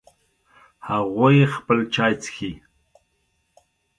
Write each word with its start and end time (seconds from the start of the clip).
هغوی 0.89 1.37
خپل 1.55 1.79
چای 1.93 2.13
څښي 2.21 2.51